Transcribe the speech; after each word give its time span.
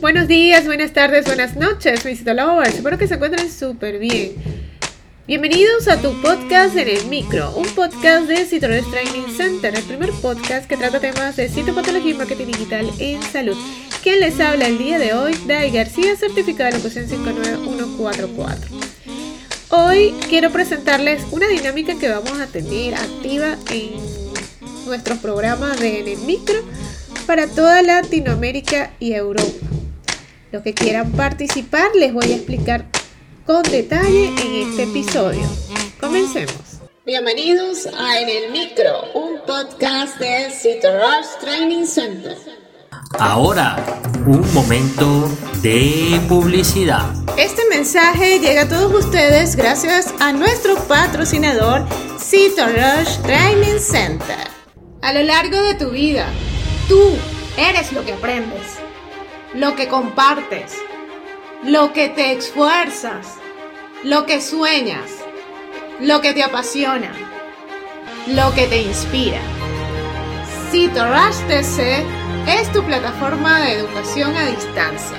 Buenos 0.00 0.28
días, 0.28 0.64
buenas 0.64 0.92
tardes, 0.92 1.24
buenas 1.24 1.56
noches, 1.56 2.04
mis 2.04 2.24
lovers. 2.24 2.76
Espero 2.76 2.96
que 2.96 3.08
se 3.08 3.14
encuentren 3.14 3.50
súper 3.50 3.98
bien. 3.98 4.32
Bienvenidos 5.26 5.88
a 5.88 6.00
tu 6.00 6.12
podcast 6.22 6.76
en 6.76 6.86
el 6.88 7.04
micro, 7.06 7.50
un 7.56 7.66
podcast 7.66 8.28
de 8.28 8.46
Citroën 8.46 8.88
Training 8.92 9.28
Center, 9.36 9.74
el 9.74 9.82
primer 9.82 10.12
podcast 10.22 10.68
que 10.68 10.76
trata 10.76 11.00
temas 11.00 11.34
de 11.34 11.48
citopatología 11.48 12.12
y 12.12 12.14
marketing 12.14 12.46
digital 12.46 12.88
en 13.00 13.20
salud. 13.24 13.56
Quien 14.00 14.20
les 14.20 14.38
habla 14.38 14.68
el 14.68 14.78
día 14.78 15.00
de 15.00 15.14
hoy, 15.14 15.36
Dai 15.48 15.72
García, 15.72 16.14
certificada 16.14 16.70
de 16.70 16.76
locución 16.76 17.08
59144. 17.08 18.70
Hoy 19.70 20.14
quiero 20.28 20.52
presentarles 20.52 21.24
una 21.32 21.48
dinámica 21.48 21.98
que 21.98 22.08
vamos 22.08 22.38
a 22.38 22.46
tener 22.46 22.94
activa 22.94 23.56
en 23.72 23.94
nuestros 24.86 25.18
programas 25.18 25.80
de 25.80 26.00
En 26.00 26.08
el 26.08 26.18
Micro 26.18 26.60
para 27.26 27.48
toda 27.48 27.82
Latinoamérica 27.82 28.92
y 29.00 29.14
Europa. 29.14 29.77
Los 30.50 30.62
que 30.62 30.72
quieran 30.72 31.12
participar 31.12 31.90
les 31.94 32.12
voy 32.12 32.32
a 32.32 32.36
explicar 32.36 32.86
con 33.44 33.62
detalle 33.62 34.28
en 34.28 34.68
este 34.68 34.84
episodio. 34.84 35.42
Comencemos. 36.00 36.54
Bienvenidos 37.04 37.86
a 37.86 38.20
En 38.20 38.28
el 38.28 38.50
Micro, 38.52 39.12
un 39.14 39.40
podcast 39.46 40.18
de 40.18 40.50
Citrus 40.50 41.38
Training 41.40 41.84
Center. 41.86 42.36
Ahora, 43.18 43.76
un 44.26 44.52
momento 44.52 45.30
de 45.62 46.20
publicidad. 46.28 47.10
Este 47.36 47.62
mensaje 47.70 48.38
llega 48.38 48.62
a 48.62 48.68
todos 48.68 49.04
ustedes 49.04 49.56
gracias 49.56 50.14
a 50.20 50.32
nuestro 50.32 50.76
patrocinador 50.86 51.86
Citrus 52.18 53.22
Training 53.22 53.78
Center. 53.78 54.48
A 55.02 55.12
lo 55.12 55.22
largo 55.22 55.60
de 55.62 55.74
tu 55.74 55.90
vida, 55.90 56.26
Tú 56.88 57.18
eres 57.58 57.92
lo 57.92 58.02
que 58.02 58.14
aprendes, 58.14 58.78
lo 59.54 59.74
que 59.76 59.88
compartes, 59.88 60.76
lo 61.64 61.92
que 61.92 62.08
te 62.08 62.32
esfuerzas, 62.32 63.26
lo 64.04 64.26
que 64.26 64.40
sueñas, 64.40 65.10
lo 66.00 66.20
que 66.20 66.34
te 66.34 66.42
apasiona, 66.42 67.10
lo 68.26 68.54
que 68.54 68.66
te 68.66 68.82
inspira. 68.82 69.40
CITORASH 70.70 71.40
es 72.46 72.72
tu 72.72 72.82
plataforma 72.84 73.60
de 73.60 73.72
educación 73.72 74.36
a 74.36 74.46
distancia, 74.46 75.16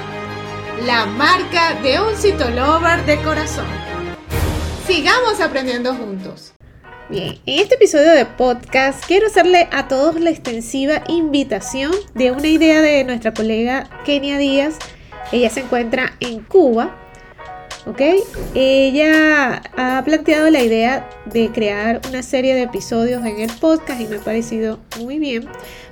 la 0.85 1.05
marca 1.07 1.73
de 1.81 1.99
un 1.99 2.15
citolover 2.15 3.05
de 3.05 3.19
corazón. 3.21 3.67
Sigamos 4.85 5.41
aprendiendo 5.41 5.95
juntos. 5.95 6.53
Bien, 7.09 7.39
en 7.47 7.59
este 7.59 7.73
episodio 7.73 8.11
de 8.11 8.27
podcast 8.27 9.03
quiero 9.07 9.25
hacerle 9.25 9.67
a 9.71 9.87
todos 9.87 10.19
la 10.21 10.29
extensiva 10.29 11.01
invitación 11.07 11.91
de 12.13 12.29
una 12.29 12.47
idea 12.47 12.83
de 12.83 13.03
nuestra 13.03 13.33
colega 13.33 13.89
Kenia 14.05 14.37
Díaz. 14.37 14.77
Ella 15.31 15.49
se 15.49 15.61
encuentra 15.61 16.13
en 16.19 16.43
Cuba, 16.43 16.95
¿ok? 17.87 17.99
Ella 18.53 19.63
ha 19.75 20.03
planteado 20.05 20.51
la 20.51 20.61
idea 20.61 21.09
de 21.25 21.49
crear 21.49 21.99
una 22.07 22.21
serie 22.21 22.53
de 22.53 22.61
episodios 22.61 23.25
en 23.25 23.39
el 23.39 23.51
podcast 23.53 23.99
y 23.99 24.05
me 24.05 24.17
ha 24.17 24.21
parecido 24.21 24.77
muy 24.99 25.17
bien 25.17 25.49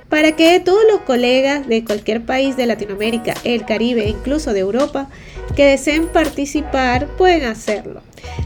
para 0.08 0.32
que 0.32 0.58
todos 0.60 0.82
los 0.90 1.00
colegas 1.02 1.66
de 1.66 1.84
cualquier 1.84 2.24
país 2.24 2.56
de 2.56 2.66
Latinoamérica, 2.66 3.34
el 3.44 3.64
Caribe 3.64 4.04
e 4.04 4.10
incluso 4.10 4.52
de 4.52 4.60
Europa 4.60 5.08
que 5.54 5.66
deseen 5.66 6.08
participar 6.08 7.06
pueden 7.16 7.44
hacerlo. 7.44 8.02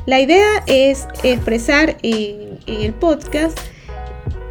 La 0.06 0.20
idea 0.20 0.64
es 0.66 1.06
expresar 1.22 1.96
en, 2.02 2.58
el 2.66 2.92
podcast 2.92 3.58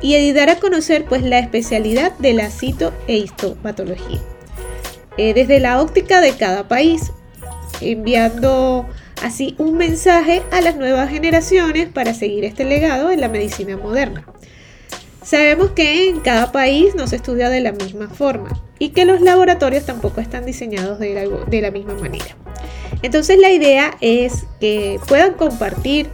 y 0.01 0.31
dar 0.33 0.49
a 0.49 0.55
conocer 0.59 1.05
pues 1.05 1.21
la 1.21 1.39
especialidad 1.39 2.17
de 2.17 2.33
la 2.33 2.49
cito 2.49 2.93
e 3.07 3.17
histopatología. 3.17 4.19
Eh, 5.17 5.33
desde 5.33 5.59
la 5.59 5.81
óptica 5.81 6.21
de 6.21 6.33
cada 6.33 6.67
país, 6.67 7.11
enviando 7.81 8.87
así 9.21 9.55
un 9.59 9.77
mensaje 9.77 10.41
a 10.51 10.61
las 10.61 10.77
nuevas 10.77 11.09
generaciones 11.09 11.89
para 11.89 12.13
seguir 12.13 12.45
este 12.45 12.63
legado 12.63 13.11
en 13.11 13.21
la 13.21 13.27
medicina 13.27 13.77
moderna. 13.77 14.25
Sabemos 15.23 15.71
que 15.71 16.09
en 16.09 16.19
cada 16.21 16.51
país 16.51 16.95
no 16.95 17.05
se 17.05 17.17
estudia 17.17 17.49
de 17.49 17.61
la 17.61 17.71
misma 17.71 18.09
forma 18.09 18.49
y 18.79 18.89
que 18.89 19.05
los 19.05 19.21
laboratorios 19.21 19.85
tampoco 19.85 20.19
están 20.19 20.45
diseñados 20.45 20.97
de 20.97 21.61
la, 21.61 21.71
misma 21.71 21.93
manera. 21.93 22.35
Entonces 23.03 23.37
la 23.39 23.51
idea 23.51 23.95
es 24.01 24.45
que 24.59 24.99
puedan 25.07 25.33
compartir 25.35 26.07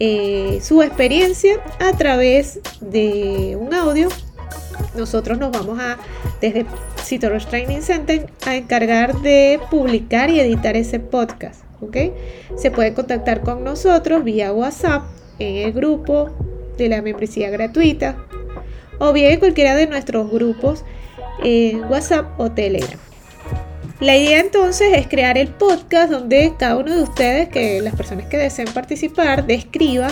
eh, 0.00 0.60
su 0.62 0.82
experiencia 0.82 1.60
a 1.78 1.92
través 1.92 2.60
de 2.80 3.58
un 3.60 3.74
audio. 3.74 4.08
Nosotros 4.96 5.38
nos 5.38 5.52
vamos 5.52 5.78
a, 5.78 5.98
desde 6.40 6.64
Citoros 7.04 7.46
Training 7.48 7.82
Center, 7.82 8.30
a 8.46 8.56
encargar 8.56 9.20
de 9.20 9.60
publicar 9.70 10.30
y 10.30 10.40
editar 10.40 10.74
ese 10.74 11.00
podcast. 11.00 11.62
Se 12.56 12.70
puede 12.70 12.94
contactar 12.94 13.42
con 13.42 13.62
nosotros 13.62 14.24
vía 14.24 14.52
WhatsApp 14.52 15.04
en 15.38 15.56
el 15.56 15.72
grupo 15.72 16.30
de 16.78 16.88
la 16.88 17.02
membresía 17.02 17.50
gratuita 17.50 18.27
o 18.98 19.12
bien 19.12 19.32
en 19.32 19.38
cualquiera 19.38 19.74
de 19.74 19.86
nuestros 19.86 20.30
grupos 20.30 20.84
en 21.42 21.84
WhatsApp 21.84 22.38
o 22.38 22.50
Telegram. 22.50 22.98
La 24.00 24.16
idea 24.16 24.38
entonces 24.38 24.96
es 24.96 25.08
crear 25.08 25.36
el 25.38 25.48
podcast 25.48 26.10
donde 26.10 26.54
cada 26.56 26.76
uno 26.76 26.94
de 26.94 27.02
ustedes, 27.02 27.48
que 27.48 27.80
las 27.82 27.96
personas 27.96 28.26
que 28.26 28.36
deseen 28.36 28.68
participar, 28.72 29.46
describa 29.46 30.08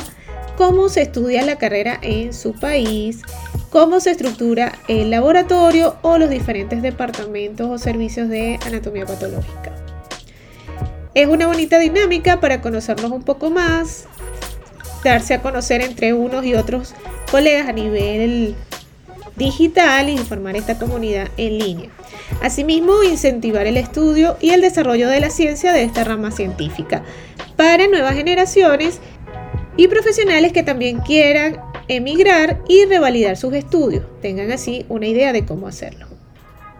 cómo 0.56 0.88
se 0.88 1.02
estudia 1.02 1.44
la 1.44 1.56
carrera 1.56 1.98
en 2.02 2.32
su 2.34 2.52
país, 2.52 3.22
cómo 3.70 4.00
se 4.00 4.10
estructura 4.10 4.72
el 4.88 5.10
laboratorio 5.10 5.96
o 6.02 6.18
los 6.18 6.30
diferentes 6.30 6.82
departamentos 6.82 7.68
o 7.68 7.78
servicios 7.78 8.28
de 8.28 8.58
anatomía 8.66 9.06
patológica. 9.06 9.72
Es 11.14 11.28
una 11.28 11.46
bonita 11.46 11.78
dinámica 11.78 12.40
para 12.40 12.60
conocernos 12.60 13.12
un 13.12 13.22
poco 13.22 13.50
más, 13.50 14.06
darse 15.04 15.34
a 15.34 15.42
conocer 15.42 15.80
entre 15.80 16.12
unos 16.12 16.44
y 16.44 16.54
otros 16.54 16.94
colegas 17.30 17.68
a 17.68 17.72
nivel 17.72 18.56
digital 19.36 20.08
y 20.08 20.18
formar 20.18 20.56
esta 20.56 20.78
comunidad 20.78 21.28
en 21.36 21.58
línea. 21.58 21.90
Asimismo, 22.42 23.02
incentivar 23.02 23.66
el 23.66 23.76
estudio 23.76 24.36
y 24.40 24.50
el 24.50 24.60
desarrollo 24.60 25.08
de 25.08 25.20
la 25.20 25.30
ciencia 25.30 25.72
de 25.72 25.82
esta 25.82 26.04
rama 26.04 26.30
científica 26.30 27.02
para 27.56 27.88
nuevas 27.88 28.14
generaciones 28.14 29.00
y 29.76 29.88
profesionales 29.88 30.52
que 30.52 30.62
también 30.62 30.98
quieran 31.00 31.60
emigrar 31.88 32.62
y 32.68 32.84
revalidar 32.84 33.36
sus 33.36 33.54
estudios, 33.54 34.04
tengan 34.20 34.50
así 34.50 34.84
una 34.88 35.06
idea 35.06 35.32
de 35.32 35.44
cómo 35.44 35.68
hacerlo. 35.68 36.06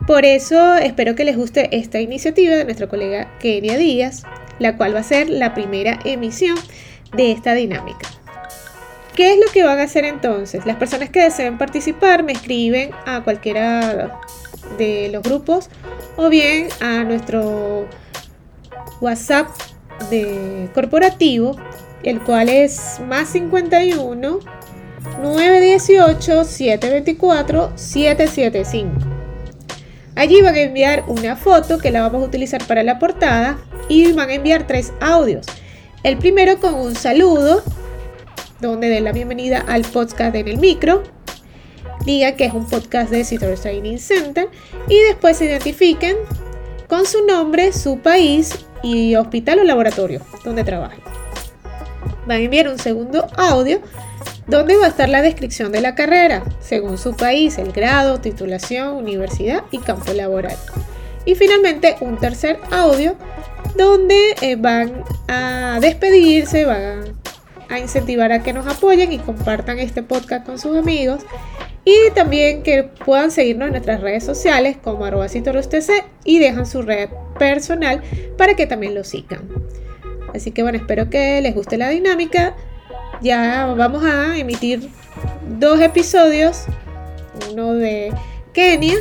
Por 0.06 0.25
eso 0.25 0.77
espero 0.77 1.15
que 1.15 1.25
les 1.25 1.37
guste 1.37 1.77
esta 1.77 2.00
iniciativa 2.00 2.55
de 2.55 2.65
nuestra 2.65 2.88
colega 2.88 3.37
Kenia 3.41 3.77
Díaz, 3.77 4.23
la 4.59 4.77
cual 4.77 4.94
va 4.94 5.00
a 5.00 5.05
ser 5.05 5.28
la 5.28 5.53
primera 5.55 5.99
emisión 6.05 6.56
de 7.17 7.33
esta 7.33 7.55
dinámica. 7.55 8.16
¿Qué 9.16 9.32
es 9.32 9.38
lo 9.38 9.50
que 9.50 9.65
van 9.65 9.78
a 9.78 9.84
hacer 9.84 10.04
entonces? 10.04 10.66
Las 10.66 10.77
personas 10.77 11.09
que 11.09 11.22
deseen 11.22 11.56
participar 11.56 12.22
me 12.22 12.32
escriben 12.32 12.91
a 13.06 13.25
cualquiera 13.25 14.21
de 14.77 15.09
los 15.10 15.22
grupos 15.22 15.71
o 16.16 16.28
bien 16.28 16.69
a 16.82 17.03
nuestro 17.03 17.88
WhatsApp 19.00 19.49
de 20.10 20.69
corporativo, 20.75 21.56
el 22.03 22.21
cual 22.21 22.50
es 22.50 23.00
más 23.09 23.31
51 23.31 24.41
918 25.22 26.44
724 26.44 27.72
775. 27.75 28.91
Allí 30.15 30.43
van 30.43 30.56
a 30.56 30.60
enviar 30.60 31.05
una 31.06 31.37
foto 31.37 31.78
que 31.78 31.91
la 31.91 32.03
vamos 32.03 32.22
a 32.22 32.26
utilizar 32.26 32.62
para 32.66 32.82
la 32.82 32.99
portada 32.99 33.56
y 33.88 34.12
van 34.12 34.28
a 34.28 34.34
enviar 34.34 34.66
tres 34.66 34.93
audios. 35.00 35.47
El 36.03 36.19
primero 36.19 36.60
con 36.60 36.75
un 36.75 36.94
saludo 36.94 37.62
donde 38.61 38.89
den 38.89 39.05
la 39.05 39.12
bienvenida 39.12 39.65
al 39.67 39.83
podcast 39.83 40.34
en 40.34 40.49
el 40.49 40.59
micro, 40.59 41.03
diga 42.05 42.33
que 42.33 42.47
es 42.47 42.55
un 42.55 42.67
podcast 42.67 43.11
de 43.11 43.25
Citrus 43.25 43.61
Training 43.61 43.99
Center 43.99 44.49
y 44.89 44.99
después 45.09 45.37
se 45.37 45.47
identifiquen 45.47 46.17
con 46.89 47.05
su 47.05 47.27
nombre, 47.27 47.72
su 47.72 47.99
país 47.99 48.67
y 48.82 49.14
hospital 49.17 49.58
o 49.58 49.64
laboratorio 49.64 50.23
donde 50.44 50.64
trabajan. 50.64 51.00
Van 52.26 52.38
a 52.38 52.44
enviar 52.44 52.69
un 52.69 52.79
segundo 52.79 53.26
audio 53.37 53.81
donde 54.47 54.76
va 54.76 54.87
a 54.87 54.88
estar 54.88 55.08
la 55.08 55.23
descripción 55.23 55.73
de 55.73 55.81
la 55.81 55.94
carrera, 55.94 56.44
según 56.61 56.99
su 56.99 57.14
país, 57.14 57.58
el 57.58 57.73
grado, 57.73 58.20
titulación, 58.20 58.94
universidad 58.94 59.64
y 59.70 59.79
campo 59.79 60.12
laboral. 60.12 60.56
Y 61.25 61.35
finalmente 61.35 61.97
un 62.00 62.19
tercer 62.19 62.58
audio 62.70 63.17
donde 63.76 64.37
eh, 64.41 64.56
van 64.56 65.05
a 65.29 65.79
despedirse, 65.81 66.64
van 66.64 67.16
a 67.69 67.79
incentivar 67.79 68.33
a 68.33 68.43
que 68.43 68.53
nos 68.53 68.67
apoyen 68.67 69.13
y 69.13 69.19
compartan 69.19 69.79
este 69.79 70.03
podcast 70.03 70.47
con 70.47 70.59
sus 70.59 70.77
amigos 70.77 71.23
y 71.85 72.11
también 72.15 72.63
que 72.63 72.83
puedan 72.83 73.31
seguirnos 73.31 73.67
en 73.67 73.73
nuestras 73.73 74.01
redes 74.01 74.25
sociales 74.25 74.77
como 74.83 75.05
arroba 75.05 75.27
y 76.25 76.39
dejan 76.39 76.67
su 76.67 76.83
red 76.83 77.09
personal 77.39 78.03
para 78.37 78.55
que 78.55 78.67
también 78.67 78.95
lo 78.95 79.05
sigan. 79.05 79.49
Así 80.35 80.51
que 80.51 80.63
bueno, 80.63 80.79
espero 80.79 81.09
que 81.09 81.41
les 81.41 81.55
guste 81.55 81.77
la 81.77 81.89
dinámica. 81.89 82.55
Ya 83.23 83.73
vamos 83.77 84.05
a 84.05 84.37
emitir 84.37 84.91
dos 85.59 85.81
episodios, 85.81 86.65
uno 87.53 87.75
de 87.75 88.13
Kenia 88.53 88.97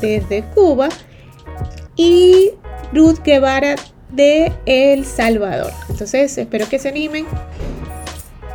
desde 0.00 0.42
Cuba 0.54 0.88
y 1.96 2.52
Ruth 2.92 3.18
Guevara 3.24 3.74
de 4.10 4.52
El 4.64 5.04
Salvador. 5.04 5.72
Entonces 5.90 6.38
espero 6.38 6.68
que 6.68 6.78
se 6.78 6.88
animen 6.88 7.26